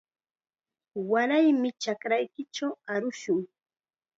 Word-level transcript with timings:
Waraymi 1.09 1.69
chakraykichaw 1.81 2.71
arushun. 2.93 3.41